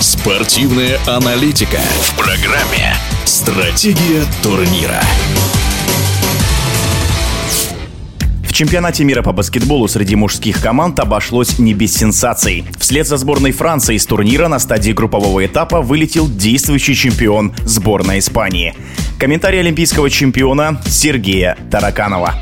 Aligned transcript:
Спортивная 0.00 0.98
аналитика 1.06 1.78
в 2.02 2.16
программе 2.16 2.94
«Стратегия 3.24 4.24
турнира». 4.42 5.00
В 8.42 8.52
чемпионате 8.52 9.04
мира 9.04 9.22
по 9.22 9.32
баскетболу 9.32 9.88
среди 9.88 10.14
мужских 10.14 10.60
команд 10.60 11.00
обошлось 11.00 11.58
не 11.58 11.74
без 11.74 11.94
сенсаций. 11.96 12.64
Вслед 12.78 13.06
за 13.06 13.16
сборной 13.16 13.52
Франции 13.52 13.96
из 13.96 14.06
турнира 14.06 14.48
на 14.48 14.58
стадии 14.58 14.92
группового 14.92 15.44
этапа 15.44 15.80
вылетел 15.80 16.28
действующий 16.28 16.94
чемпион 16.94 17.52
сборной 17.64 18.18
Испании. 18.18 18.74
Комментарий 19.18 19.60
олимпийского 19.60 20.10
чемпиона 20.10 20.80
Сергея 20.86 21.56
Тараканова. 21.70 22.34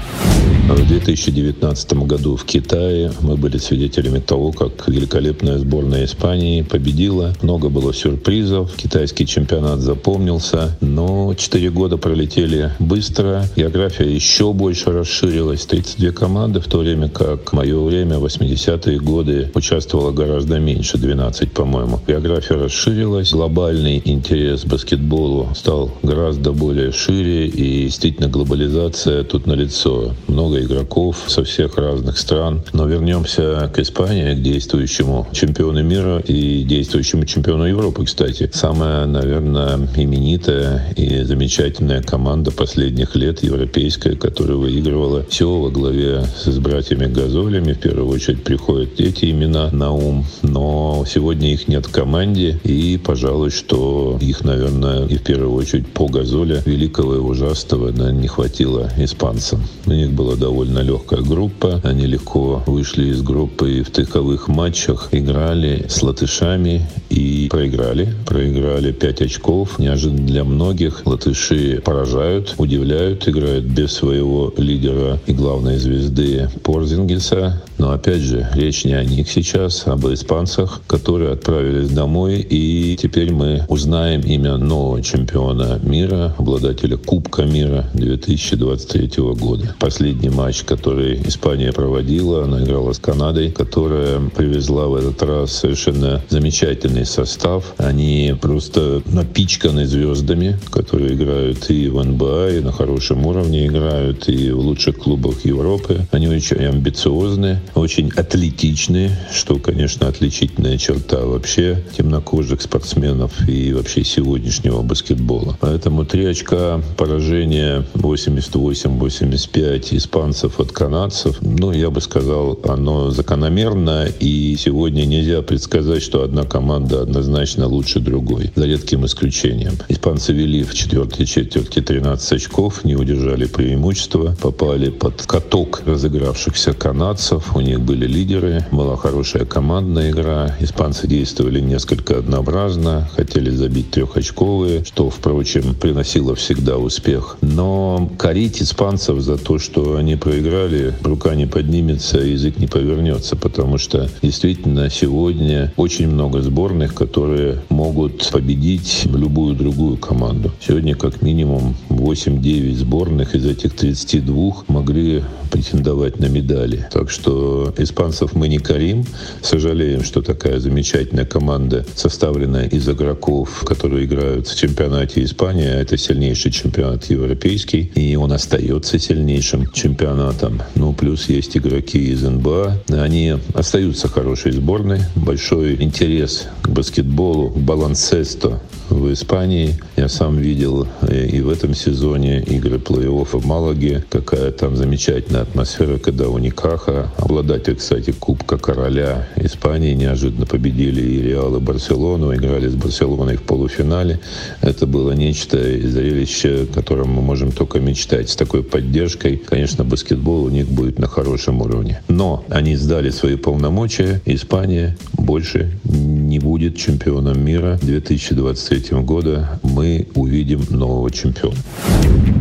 В 0.73 0.89
2019 0.89 1.93
году 2.05 2.36
в 2.36 2.45
Китае 2.46 3.12
мы 3.20 3.36
были 3.36 3.59
свидетелями 3.59 4.20
того, 4.20 4.52
как 4.52 4.88
великолепная 4.88 5.59
сборная 5.59 6.06
Испании 6.06 6.62
победила. 6.62 7.34
Много 7.43 7.69
было 7.69 7.92
сюрпризов. 7.92 8.74
Китайский 8.77 9.27
чемпионат 9.27 9.80
запомнился. 9.80 10.78
Но 10.80 11.34
4 11.34 11.70
года 11.70 11.98
пролетели 11.98 12.73
быстро. 12.78 13.45
География 13.55 14.11
еще 14.11 14.55
больше 14.55 14.92
расширилась. 14.92 15.66
32 15.66 16.11
команды, 16.12 16.61
в 16.61 16.66
то 16.69 16.78
время 16.78 17.11
как 17.11 17.52
в 17.52 17.52
мое 17.52 17.78
время, 17.78 18.16
80-е 18.16 18.98
годы, 18.98 19.50
участвовало 19.55 20.11
гораздо 20.11 20.59
меньше, 20.59 20.97
12, 20.97 21.52
по-моему. 21.52 22.00
География 22.09 22.55
расширилась. 22.55 23.33
Глобальный 23.33 24.00
интерес 24.02 24.62
к 24.62 24.69
баскетболу 24.69 25.50
стал 25.55 25.91
гораздо 26.02 26.52
более 26.52 26.92
шире. 26.92 27.47
И 27.47 27.84
действительно 27.84 28.28
глобализация 28.28 29.23
тут 29.23 29.47
налицо. 29.47 30.14
Много 30.28 30.62
игроков 30.62 31.25
со 31.27 31.45
всех 31.45 31.77
разных 31.77 32.19
стран. 32.19 32.62
Но 32.73 32.87
вернемся 32.87 33.70
к 33.73 33.79
Испании, 33.79 34.34
к 34.34 34.43
действующему 34.43 35.29
чемпиону 35.33 35.83
мира 35.83 36.19
и 36.19 36.62
действующему 36.62 37.25
чемпиону 37.25 37.65
Европы, 37.65 38.05
кстати. 38.05 38.51
Самая, 38.53 39.06
наверное, 39.06 39.89
именитая 39.97 40.92
и 40.97 41.23
замечательная 41.23 42.03
команда 42.03 42.51
последних 42.51 43.14
лет, 43.17 43.42
европейская, 43.42 44.17
которая 44.17 44.56
выигрывала 44.56 45.25
все 45.28 45.48
во 45.59 45.70
главе 45.70 46.25
с 46.45 46.59
братьями 46.59 47.06
Газолями. 47.06 47.73
В 47.73 47.79
первую 47.79 48.08
очередь 48.08 48.45
приходят 48.45 49.01
эти 49.01 49.31
имена 49.31 49.70
на 49.73 49.92
ум. 49.92 50.25
Но 50.42 51.05
сегодня 51.08 51.53
их 51.53 51.69
нет 51.69 51.86
в 51.86 51.92
команде. 51.92 52.61
И, 52.64 52.98
пожалуй, 53.03 53.51
что 53.51 54.19
их, 54.20 54.45
наверное, 54.45 55.06
и 55.06 55.17
в 55.17 55.23
первую 55.23 55.55
очередь 55.55 55.86
по 55.89 56.06
Газоле 56.06 56.62
великого 56.64 57.17
и 57.17 57.19
ужасного 57.19 57.91
не 58.11 58.29
хватило 58.29 58.91
испанцам. 58.98 59.62
У 59.86 59.92
них 59.92 60.12
было 60.12 60.36
довольно 60.43 60.81
легкая 60.81 61.21
группа. 61.21 61.81
Они 61.85 62.05
легко 62.05 62.65
вышли 62.67 63.11
из 63.11 63.23
группы 63.23 63.79
и 63.79 63.83
в 63.85 63.91
тыковых 63.91 64.48
матчах 64.48 65.11
играли 65.12 65.87
с 65.89 66.03
латышами 66.03 66.85
и 67.12 67.48
проиграли. 67.48 68.08
Проиграли 68.27 68.92
5 68.92 69.22
очков. 69.22 69.78
Неожиданно 69.78 70.27
для 70.27 70.44
многих 70.44 71.02
латыши 71.05 71.80
поражают, 71.84 72.55
удивляют, 72.58 73.28
играют 73.28 73.64
без 73.64 73.92
своего 73.92 74.52
лидера 74.56 75.20
и 75.27 75.33
главной 75.33 75.77
звезды 75.77 76.48
Порзингеса. 76.62 77.62
Но 77.78 77.90
опять 77.90 78.20
же, 78.20 78.48
речь 78.55 78.84
не 78.84 78.94
о 78.94 79.05
них 79.05 79.30
сейчас, 79.30 79.83
а 79.86 79.92
об 79.92 80.06
испанцах, 80.06 80.80
которые 80.86 81.33
отправились 81.33 81.90
домой. 81.90 82.46
И 82.48 82.96
теперь 83.00 83.33
мы 83.33 83.64
узнаем 83.68 84.22
имя 84.22 84.56
нового 84.56 85.02
чемпиона 85.02 85.80
мира, 85.83 86.34
обладателя 86.38 86.96
Кубка 86.96 87.42
мира 87.42 87.86
2023 87.94 89.10
года. 89.34 89.74
Последний 89.78 90.30
матч, 90.30 90.62
который 90.62 91.20
Испания 91.27 91.72
проводила. 91.72 92.44
Она 92.44 92.62
играла 92.62 92.92
с 92.92 92.98
Канадой, 92.98 93.50
которая 93.50 94.20
привезла 94.30 94.86
в 94.86 94.94
этот 94.94 95.22
раз 95.22 95.52
совершенно 95.52 96.22
замечательный 96.30 97.02
состав. 97.05 97.75
Они 97.78 98.34
просто 98.41 99.03
напичканы 99.06 99.86
звездами, 99.86 100.58
которые 100.70 101.14
играют 101.14 101.70
и 101.70 101.89
в 101.89 102.03
НБА, 102.03 102.50
и 102.50 102.61
на 102.61 102.72
хорошем 102.72 103.27
уровне 103.27 103.67
играют, 103.67 104.29
и 104.29 104.51
в 104.51 104.58
лучших 104.58 104.98
клубах 104.98 105.45
Европы. 105.45 106.07
Они 106.11 106.29
очень 106.29 106.58
амбициозны, 106.58 107.61
очень 107.74 108.11
атлетичны, 108.17 109.11
что, 109.33 109.57
конечно, 109.57 110.08
отличительная 110.08 110.79
черта 110.79 111.24
вообще 111.24 111.83
темнокожих 111.96 112.63
спортсменов 112.63 113.48
и 113.48 113.73
вообще 113.73 114.05
сегодняшнего 114.05 114.83
баскетбола. 114.83 115.57
Поэтому 115.61 116.05
три 116.05 116.27
очка 116.27 116.80
поражения 116.96 117.84
88-85 117.95 119.96
испанцев 119.96 120.61
от 120.61 120.73
канадцев, 120.73 121.39
ну, 121.40 121.73
я 121.73 121.90
бы 121.90 122.01
сказал, 122.01 122.58
оно 122.64 123.11
закономерно, 123.11 124.07
и 124.20 124.57
сегодня 124.58 125.05
нельзя 125.05 125.42
предсказать, 125.42 126.02
что 126.02 126.23
одна 126.23 126.45
команда 126.45 126.92
однозначно 127.01 127.67
лучше 127.67 128.00
другой, 128.00 128.53
за 128.55 128.67
редким 128.67 129.06
исключением. 129.06 129.75
Испанцы 129.88 130.32
вели 130.32 130.62
в 130.62 130.75
четвертой 130.75 131.25
четверти 131.25 131.81
13 131.81 132.32
очков, 132.32 132.85
не 132.85 132.97
удержали 132.97 133.47
преимущества, 133.47 134.37
попали 134.41 134.91
под 134.91 135.23
каток 135.23 135.82
разыгравшихся 135.87 136.75
канадцев, 136.75 137.56
у 137.56 137.61
них 137.61 137.81
были 137.81 138.06
лидеры, 138.06 138.67
была 138.70 138.97
хорошая 138.97 139.44
командная 139.44 140.11
игра, 140.11 140.56
испанцы 140.61 141.06
действовали 141.06 141.61
несколько 141.61 142.19
однообразно, 142.19 143.08
хотели 143.14 143.50
забить 143.50 143.91
трехочковые, 143.91 144.85
что, 144.85 145.08
впрочем, 145.11 145.75
приносило 145.75 146.35
всегда 146.35 146.79
успех. 146.79 147.37
Но 147.41 148.11
корить 148.19 148.61
испанцев 148.61 149.20
за 149.20 149.37
то, 149.37 149.58
что 149.58 149.97
они 149.97 150.17
проиграли, 150.17 150.94
рука 151.02 151.35
не 151.35 151.47
поднимется, 151.47 152.19
язык 152.19 152.58
не 152.58 152.67
повернется, 152.67 153.37
потому 153.37 153.79
что 153.79 154.08
действительно 154.23 154.91
сегодня 154.91 155.73
очень 155.76 156.08
много 156.08 156.43
сборных, 156.43 156.81
которые 156.88 157.59
могут 157.69 158.31
победить 158.31 159.05
любую 159.05 159.55
другую 159.55 159.97
команду. 159.97 160.50
Сегодня 160.61 160.94
как 160.94 161.23
минимум 161.23 161.75
8-9 161.88 162.75
сборных 162.76 163.35
из 163.35 163.47
этих 163.47 163.75
32 163.75 164.65
могли 164.69 165.23
претендовать 165.50 166.19
на 166.19 166.26
медали. 166.26 166.88
Так 166.91 167.11
что 167.11 167.73
испанцев 167.76 168.35
мы 168.35 168.49
не 168.49 168.59
корим. 168.59 169.05
Сожалеем, 169.43 170.03
что 170.03 170.23
такая 170.23 170.59
замечательная 170.59 171.26
команда, 171.26 171.85
составленная 171.94 172.67
из 172.69 172.88
игроков, 172.88 173.62
которые 173.67 174.06
играют 174.06 174.49
в 174.49 174.59
чемпионате 174.59 175.23
Испании, 175.23 175.67
а 175.67 175.81
это 175.81 175.99
сильнейший 175.99 176.50
чемпионат 176.50 177.11
европейский, 177.11 177.93
и 177.94 178.17
он 178.17 178.32
остается 178.32 178.99
сильнейшим 178.99 179.70
чемпионатом. 179.73 180.62
Ну, 180.75 180.94
плюс 180.94 181.29
есть 181.29 181.56
игроки 181.56 181.99
из 181.99 182.23
НБА. 182.23 182.79
Они 182.88 183.35
остаются 183.55 184.09
хорошей 184.09 184.53
сборной. 184.53 185.00
Большой 185.14 185.82
интерес 185.82 186.49
баскетболу, 186.72 187.50
балансесто 187.50 188.60
в 188.88 189.12
Испании. 189.12 189.76
Я 189.96 190.08
сам 190.08 190.38
видел 190.38 190.87
э, 191.02 191.26
и 191.26 191.40
в 191.40 191.49
этом 191.49 191.75
сезоне 191.75 192.43
игры 192.43 192.76
плей-оффа 192.76 193.38
в 193.38 193.46
Малаге. 193.46 194.05
Какая 194.10 194.50
там 194.52 194.76
замечательная 194.76 195.43
атмосфера, 195.43 195.99
когда 195.99 196.28
у 196.28 196.38
Никаха, 196.38 197.10
обладатель, 197.16 197.76
кстати, 197.76 198.12
Кубка 198.12 198.58
Короля 198.58 199.28
Испании, 199.37 199.94
неожиданно 199.94 200.46
победили 200.46 201.00
и 201.00 201.22
Реал, 201.22 201.56
и 201.56 201.60
Барселону, 201.60 202.34
играли 202.34 202.69
с 202.69 202.75
Барселоной 202.75 203.37
в 203.37 203.43
полуфинале. 203.43 204.20
Это 204.60 204.87
было 204.87 205.12
нечто 205.12 205.58
зрелище, 205.58 206.66
о 206.70 206.75
котором 206.75 207.10
мы 207.10 207.22
можем 207.22 207.52
только 207.52 207.81
мечтать. 207.81 208.28
С 208.28 208.37
такой 208.37 208.62
поддержкой, 208.62 209.37
конечно, 209.37 209.84
баскетбол 209.84 210.44
у 210.44 210.50
них 210.50 210.69
будет 210.69 210.99
на 210.99 211.06
хорошем 211.06 211.60
уровне. 211.62 212.02
Но 212.08 212.44
они 212.49 212.76
сдали 212.76 213.10
свои 213.10 213.37
полномочия. 213.37 214.20
Испания 214.26 214.96
больше 215.14 215.72
не 215.84 216.38
будет 216.62 216.76
чемпионом 216.78 217.44
мира 217.44 217.76
2023 217.82 218.99
года. 218.99 219.58
Мы 219.64 220.06
увидим 220.14 220.64
нового 220.70 221.11
чемпиона. 221.11 221.56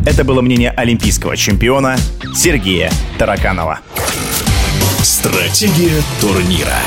Это 0.06 0.22
было 0.22 0.40
мнение 0.40 0.70
олимпийского 0.70 1.36
чемпиона 1.36 1.96
Сергея 2.32 2.92
Тараканова. 3.18 3.80
Стратегия 5.02 6.00
турнира. 6.20 6.78